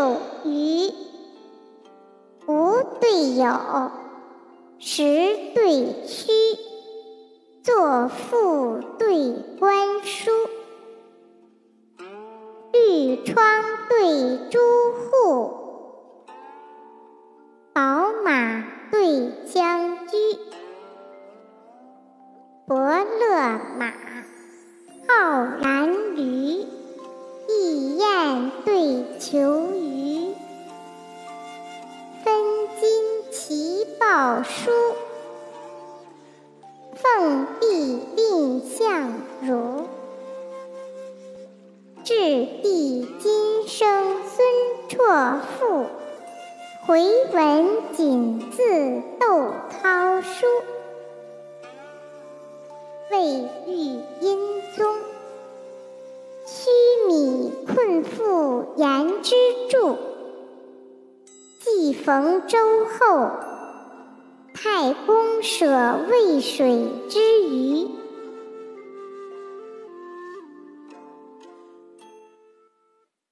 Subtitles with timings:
[0.00, 0.90] 有余，
[2.46, 3.52] 无对有，
[4.78, 5.02] 实
[5.54, 6.32] 对虚，
[7.62, 10.30] 作赋对观书，
[12.72, 13.44] 绿窗
[13.90, 14.58] 对朱
[15.10, 15.52] 户，
[17.74, 17.82] 宝
[18.24, 20.16] 马对将驹，
[22.66, 23.92] 伯乐马，
[28.30, 30.34] 异雁对求鱼，
[32.22, 32.32] 分
[32.80, 34.70] 金齐报书，
[36.94, 39.88] 凤壁蔺相如，
[42.04, 44.46] 质地今生孙
[44.88, 45.86] 绰父，
[46.86, 50.46] 回文锦字窦涛书。
[53.10, 53.24] 未
[53.66, 54.89] 遇殷宗，
[58.76, 59.34] 言之
[59.68, 59.96] 著。
[61.58, 63.30] 既逢周后，
[64.54, 67.99] 太公舍渭水之鱼。